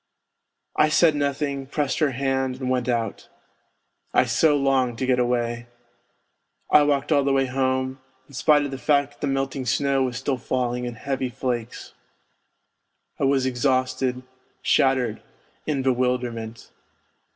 I 0.77 0.89
said 0.89 1.13
nothing, 1.13 1.67
pressed 1.67 1.99
her 1.99 2.09
hand 2.09 2.59
and 2.59 2.71
went 2.71 2.89
out. 2.89 3.29
I 4.15 4.25
so 4.25 4.57
longed 4.57 4.97
to 4.97 5.05
get 5.05 5.19
away.... 5.19 5.67
I 6.71 6.81
walked 6.81 7.11
all 7.11 7.23
the 7.23 7.31
way 7.33 7.45
home, 7.45 7.99
in 8.27 8.33
spite 8.33 8.65
of 8.65 8.71
the 8.71 8.79
fact 8.79 9.11
that 9.11 9.21
the 9.21 9.27
melting 9.31 9.67
snow 9.67 10.01
was 10.01 10.17
still 10.17 10.37
falling 10.39 10.85
in 10.85 10.95
heavy 10.95 11.29
flakes. 11.29 11.93
I 13.19 13.25
was 13.25 13.45
exhausted, 13.45 14.23
shattered, 14.63 15.21
in 15.67 15.83
bewilderment. 15.83 16.71